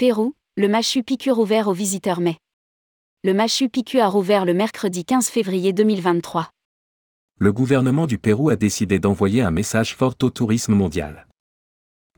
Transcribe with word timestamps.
Pérou, 0.00 0.32
le 0.56 0.66
Machu 0.66 1.02
Picchu 1.02 1.30
rouvert 1.30 1.68
aux 1.68 1.74
visiteurs 1.74 2.22
mai. 2.22 2.38
Le 3.22 3.34
Machu 3.34 3.68
Picchu 3.68 4.00
a 4.00 4.08
rouvert 4.08 4.46
le 4.46 4.54
mercredi 4.54 5.04
15 5.04 5.28
février 5.28 5.74
2023. 5.74 6.48
Le 7.38 7.52
gouvernement 7.52 8.06
du 8.06 8.16
Pérou 8.16 8.48
a 8.48 8.56
décidé 8.56 8.98
d'envoyer 8.98 9.42
un 9.42 9.50
message 9.50 9.94
fort 9.94 10.14
au 10.22 10.30
tourisme 10.30 10.72
mondial. 10.72 11.26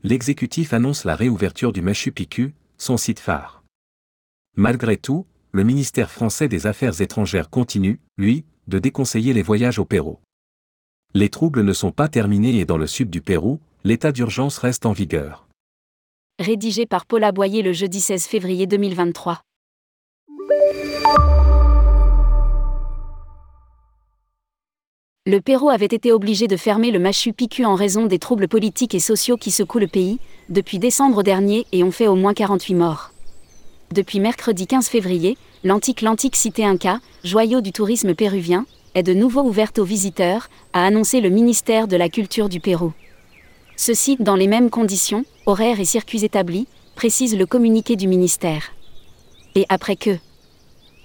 L'exécutif 0.01 0.71
annonce 0.71 1.03
la 1.03 1.17
réouverture 1.17 1.73
du 1.73 1.81
Machu 1.81 2.13
Picchu, 2.13 2.53
son 2.77 2.95
site 2.95 3.19
phare. 3.19 3.65
Malgré 4.55 4.95
tout, 4.95 5.25
le 5.51 5.65
ministère 5.65 6.09
français 6.09 6.47
des 6.47 6.67
Affaires 6.67 7.01
étrangères 7.01 7.49
continue, 7.49 7.99
lui, 8.17 8.45
de 8.69 8.79
déconseiller 8.79 9.33
les 9.33 9.43
voyages 9.43 9.77
au 9.77 9.83
Pérou. 9.83 10.19
Les 11.13 11.27
troubles 11.27 11.63
ne 11.63 11.73
sont 11.73 11.91
pas 11.91 12.07
terminés 12.07 12.59
et 12.59 12.65
dans 12.65 12.77
le 12.77 12.87
sud 12.87 13.09
du 13.09 13.19
Pérou, 13.19 13.59
l'état 13.83 14.13
d'urgence 14.13 14.57
reste 14.57 14.85
en 14.85 14.93
vigueur. 14.93 15.49
Rédigé 16.39 16.87
par 16.87 17.05
Paula 17.05 17.31
Boyer 17.31 17.61
le 17.61 17.73
jeudi 17.73 18.01
16 18.01 18.25
février 18.25 18.65
2023. 18.65 19.41
Le 25.27 25.39
Pérou 25.41 25.69
avait 25.69 25.85
été 25.85 26.11
obligé 26.11 26.47
de 26.47 26.57
fermer 26.57 26.89
le 26.89 26.97
Machu 26.97 27.33
Picchu 27.33 27.65
en 27.65 27.75
raison 27.75 28.07
des 28.07 28.17
troubles 28.17 28.47
politiques 28.47 28.95
et 28.95 28.99
sociaux 28.99 29.37
qui 29.37 29.51
secouent 29.51 29.77
le 29.77 29.85
pays, 29.85 30.17
depuis 30.49 30.79
décembre 30.79 31.21
dernier 31.21 31.67
et 31.71 31.83
ont 31.83 31.91
fait 31.91 32.07
au 32.07 32.15
moins 32.15 32.33
48 32.33 32.73
morts. 32.73 33.11
Depuis 33.93 34.19
mercredi 34.19 34.65
15 34.65 34.87
février, 34.87 35.37
l'antique 35.63 36.01
l'antique 36.01 36.35
cité 36.35 36.65
Inca, 36.65 36.99
joyau 37.23 37.61
du 37.61 37.71
tourisme 37.71 38.15
péruvien, 38.15 38.65
est 38.95 39.03
de 39.03 39.13
nouveau 39.13 39.43
ouverte 39.43 39.77
aux 39.77 39.85
visiteurs, 39.85 40.49
a 40.73 40.83
annoncé 40.83 41.21
le 41.21 41.29
ministère 41.29 41.87
de 41.87 41.95
la 41.95 42.09
Culture 42.09 42.49
du 42.49 42.59
Pérou. 42.59 42.91
Ceci 43.75 44.17
dans 44.19 44.35
les 44.35 44.47
mêmes 44.47 44.69
conditions, 44.69 45.25
horaires 45.45 45.79
et 45.79 45.85
circuits 45.85 46.23
établis, 46.23 46.67
précise 46.95 47.35
le 47.35 47.45
communiqué 47.45 47.95
du 47.95 48.07
ministère. 48.07 48.71
Et 49.55 49.65
après 49.69 49.95
que 49.95 50.17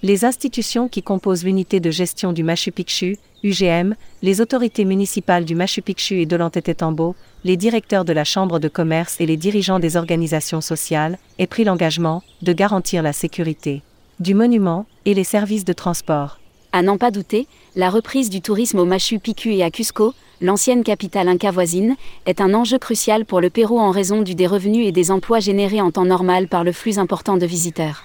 les 0.03 0.25
institutions 0.25 0.89
qui 0.89 1.03
composent 1.03 1.45
l'unité 1.45 1.81
de 1.81 1.91
gestion 1.91 2.33
du 2.33 2.45
Machu 2.45 2.71
Picchu, 2.71 3.17
UGM, 3.43 3.95
les 4.23 4.41
autorités 4.41 4.85
municipales 4.85 5.45
du 5.45 5.55
Machu 5.55 5.83
Picchu 5.83 6.21
et 6.21 6.27
de 6.27 6.37
l'Antetetambo, 6.37 7.17
les 7.45 7.57
directeurs 7.57 8.05
de 8.05 8.13
la 8.13 8.25
Chambre 8.25 8.59
de 8.59 8.69
commerce 8.69 9.21
et 9.21 9.27
les 9.27 9.37
dirigeants 9.37 9.81
des 9.81 9.97
organisations 9.97 10.61
sociales, 10.61 11.19
aient 11.39 11.47
pris 11.47 11.65
l'engagement 11.65 12.23
de 12.43 12.53
garantir 12.53 13.03
la 13.03 13.13
sécurité 13.13 13.83
du 14.21 14.35
monument 14.35 14.87
et 15.05 15.15
les 15.15 15.25
services 15.25 15.65
de 15.65 15.73
transport. 15.73 16.39
À 16.73 16.83
n'en 16.83 16.99
pas 16.99 17.11
douter, 17.11 17.47
la 17.77 17.89
reprise 17.89 18.29
du 18.29 18.43
tourisme 18.43 18.79
au 18.79 18.85
Machu 18.85 19.19
Picchu 19.19 19.55
et 19.55 19.63
à 19.63 19.71
Cusco, 19.71 20.13
l'ancienne 20.41 20.85
capitale 20.85 21.29
inca 21.29 21.51
voisine, 21.51 21.97
est 22.27 22.41
un 22.41 22.53
enjeu 22.53 22.79
crucial 22.79 23.25
pour 23.25 23.41
le 23.41 23.49
Pérou 23.49 23.79
en 23.79 23.91
raison 23.91 24.23
du 24.23 24.35
des 24.35 24.47
revenus 24.47 24.87
et 24.87 24.93
des 24.93 25.11
emplois 25.11 25.41
générés 25.41 25.81
en 25.81 25.91
temps 25.91 26.05
normal 26.05 26.47
par 26.47 26.65
le 26.65 26.73
flux 26.73 26.99
important 26.99 27.37
de 27.37 27.47
visiteurs. 27.47 28.05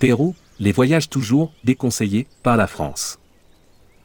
Pérou, 0.00 0.34
les 0.58 0.72
voyages 0.72 1.08
toujours 1.08 1.52
déconseillés 1.62 2.26
par 2.42 2.56
la 2.56 2.66
France. 2.66 3.18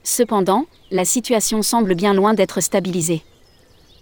Cependant, 0.04 0.66
la 0.92 1.06
situation 1.06 1.62
semble 1.62 1.96
bien 1.96 2.14
loin 2.14 2.34
d'être 2.34 2.62
stabilisée. 2.62 3.24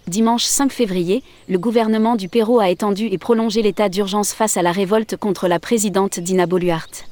Dimanche 0.07 0.43
5 0.43 0.71
février, 0.71 1.23
le 1.47 1.59
gouvernement 1.59 2.15
du 2.15 2.27
Pérou 2.27 2.59
a 2.59 2.69
étendu 2.69 3.05
et 3.05 3.17
prolongé 3.17 3.61
l'état 3.61 3.87
d'urgence 3.87 4.33
face 4.33 4.57
à 4.57 4.63
la 4.63 4.71
révolte 4.71 5.15
contre 5.15 5.47
la 5.47 5.59
présidente 5.59 6.19
Dina 6.19 6.47
Boluarte. 6.47 7.10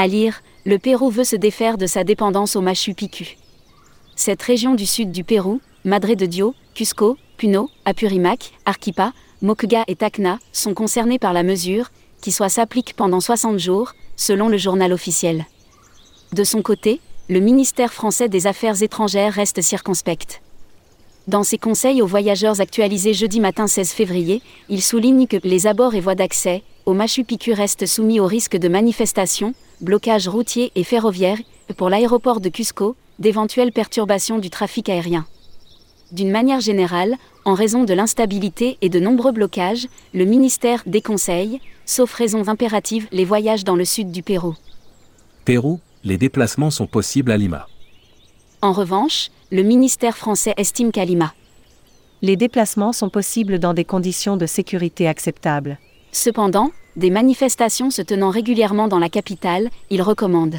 À 0.00 0.06
lire, 0.06 0.42
le 0.64 0.78
Pérou 0.78 1.10
veut 1.10 1.24
se 1.24 1.34
défaire 1.34 1.76
de 1.76 1.88
sa 1.88 2.04
dépendance 2.04 2.54
au 2.54 2.60
Machu 2.60 2.94
Picchu. 2.94 3.36
Cette 4.14 4.40
région 4.40 4.76
du 4.76 4.86
sud 4.86 5.10
du 5.10 5.24
Pérou, 5.24 5.60
Madre 5.84 6.14
de 6.14 6.24
Dio, 6.24 6.54
Cusco, 6.72 7.16
Puno, 7.36 7.68
Apurimac, 7.84 8.52
Arequipa, 8.64 9.12
Moquegua 9.42 9.82
et 9.88 9.96
Tacna, 9.96 10.38
sont 10.52 10.72
concernés 10.72 11.18
par 11.18 11.32
la 11.32 11.42
mesure, 11.42 11.90
qui 12.22 12.30
soit 12.30 12.48
s'applique 12.48 12.94
pendant 12.94 13.18
60 13.18 13.58
jours, 13.58 13.94
selon 14.14 14.48
le 14.48 14.56
journal 14.56 14.92
officiel. 14.92 15.46
De 16.32 16.44
son 16.44 16.62
côté, 16.62 17.00
le 17.28 17.40
ministère 17.40 17.92
français 17.92 18.28
des 18.28 18.46
Affaires 18.46 18.80
étrangères 18.80 19.32
reste 19.32 19.62
circonspect. 19.62 20.40
Dans 21.28 21.42
ses 21.42 21.58
conseils 21.58 22.00
aux 22.00 22.06
voyageurs 22.06 22.62
actualisés 22.62 23.12
jeudi 23.12 23.38
matin 23.38 23.66
16 23.66 23.90
février, 23.90 24.40
il 24.70 24.80
souligne 24.80 25.26
que 25.26 25.36
les 25.44 25.66
abords 25.66 25.94
et 25.94 26.00
voies 26.00 26.14
d'accès 26.14 26.62
au 26.86 26.94
Machu 26.94 27.22
Picchu 27.22 27.52
restent 27.52 27.84
soumis 27.84 28.18
au 28.18 28.24
risque 28.24 28.56
de 28.56 28.66
manifestations, 28.66 29.52
blocages 29.82 30.26
routiers 30.26 30.72
et 30.74 30.84
ferroviaires, 30.84 31.36
pour 31.76 31.90
l'aéroport 31.90 32.40
de 32.40 32.48
Cusco, 32.48 32.96
d'éventuelles 33.18 33.72
perturbations 33.72 34.38
du 34.38 34.48
trafic 34.48 34.88
aérien. 34.88 35.26
D'une 36.12 36.30
manière 36.30 36.60
générale, 36.60 37.14
en 37.44 37.52
raison 37.52 37.84
de 37.84 37.92
l'instabilité 37.92 38.78
et 38.80 38.88
de 38.88 38.98
nombreux 38.98 39.32
blocages, 39.32 39.86
le 40.14 40.24
ministère 40.24 40.82
déconseille, 40.86 41.60
sauf 41.84 42.10
raisons 42.14 42.48
impératives, 42.48 43.06
les 43.12 43.26
voyages 43.26 43.64
dans 43.64 43.76
le 43.76 43.84
sud 43.84 44.10
du 44.10 44.22
Pérou. 44.22 44.54
Pérou, 45.44 45.78
les 46.04 46.16
déplacements 46.16 46.70
sont 46.70 46.86
possibles 46.86 47.32
à 47.32 47.36
Lima. 47.36 47.68
En 48.60 48.72
revanche, 48.72 49.30
le 49.52 49.62
ministère 49.62 50.16
français 50.16 50.52
estime 50.56 50.90
qu'à 50.90 51.04
Lima, 51.04 51.32
les 52.22 52.34
déplacements 52.34 52.92
sont 52.92 53.08
possibles 53.08 53.60
dans 53.60 53.72
des 53.72 53.84
conditions 53.84 54.36
de 54.36 54.46
sécurité 54.46 55.06
acceptables. 55.06 55.78
Cependant, 56.10 56.72
des 56.96 57.10
manifestations 57.10 57.92
se 57.92 58.02
tenant 58.02 58.30
régulièrement 58.30 58.88
dans 58.88 58.98
la 58.98 59.08
capitale, 59.08 59.70
il 59.90 60.02
recommande 60.02 60.56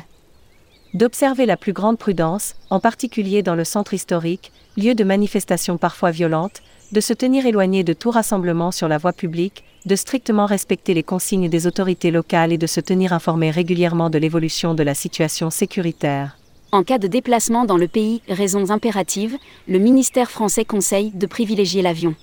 d'observer 0.96 1.46
la 1.46 1.58
plus 1.58 1.74
grande 1.74 2.00
prudence, 2.00 2.56
en 2.72 2.80
particulier 2.80 3.44
dans 3.44 3.54
le 3.54 3.64
centre 3.64 3.94
historique, 3.94 4.52
lieu 4.76 4.96
de 4.96 5.04
manifestations 5.04 5.78
parfois 5.78 6.10
violentes, 6.10 6.64
de 6.94 7.02
se 7.02 7.14
tenir 7.14 7.46
éloigné 7.46 7.84
de 7.84 7.94
tout 7.94 8.10
rassemblement 8.10 8.72
sur 8.72 8.88
la 8.88 8.98
voie 8.98 9.14
publique, 9.14 9.64
de 9.86 9.96
strictement 9.96 10.48
respecter 10.48 10.96
les 10.96 11.04
consignes 11.04 11.48
des 11.48 11.68
autorités 11.68 12.10
locales 12.10 12.54
et 12.54 12.58
de 12.58 12.66
se 12.66 12.80
tenir 12.80 13.14
informé 13.14 13.52
régulièrement 13.52 14.10
de 14.10 14.18
l'évolution 14.18 14.74
de 14.74 14.81
la 14.81 14.96
situation 14.96 15.52
sécuritaire. 15.52 16.38
En 16.72 16.84
cas 16.84 17.00
de 17.00 17.07
déplacement 17.07 17.66
dans 17.66 17.78
le 17.78 17.88
pays, 17.88 18.22
raisons 18.28 18.69
impératives, 18.69 19.40
le 19.68 19.80
ministère 19.80 20.30
français 20.30 20.66
conseille 20.66 21.09
de 21.09 21.25
privilégier 21.25 21.81
l'avion. 21.81 22.13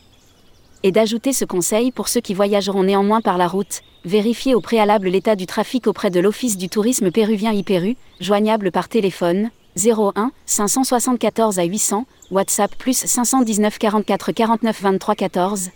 Et 0.84 0.92
d'ajouter 0.92 1.32
ce 1.32 1.44
conseil 1.44 1.90
pour 1.90 2.06
ceux 2.06 2.20
qui 2.20 2.32
voyageront 2.32 2.84
néanmoins 2.84 3.20
par 3.20 3.38
la 3.38 3.48
route, 3.48 3.82
vérifier 4.04 4.54
au 4.54 4.60
préalable 4.60 5.08
l'état 5.08 5.34
du 5.34 5.46
trafic 5.46 5.88
auprès 5.88 6.10
de 6.10 6.20
l'Office 6.20 6.56
du 6.56 6.68
tourisme 6.68 7.10
péruvien 7.10 7.52
IPERU, 7.52 7.96
joignable 8.20 8.70
par 8.70 8.88
téléphone 8.88 9.50
01 9.76 10.30
574 10.46 11.58
à 11.58 11.64
800, 11.64 12.06
WhatsApp 12.30 12.72
plus 12.76 12.96
519 12.96 13.78
44 13.78 14.30
49 14.30 14.80
23 14.80 15.16
14 15.16 15.70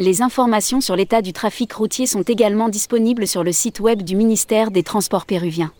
Les 0.00 0.22
informations 0.22 0.80
sur 0.80 0.96
l'état 0.96 1.20
du 1.20 1.34
trafic 1.34 1.70
routier 1.74 2.06
sont 2.06 2.22
également 2.22 2.70
disponibles 2.70 3.26
sur 3.26 3.44
le 3.44 3.52
site 3.52 3.80
web 3.80 4.00
du 4.00 4.16
ministère 4.16 4.70
des 4.70 4.82
Transports 4.82 5.26
péruvien. 5.26 5.72